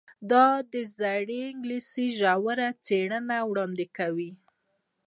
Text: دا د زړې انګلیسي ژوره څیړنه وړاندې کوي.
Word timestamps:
دا 0.31 0.47
د 0.73 0.75
زړې 0.97 1.39
انګلیسي 1.51 2.07
ژوره 2.17 2.67
څیړنه 2.85 3.37
وړاندې 3.49 3.85
کوي. 3.97 4.31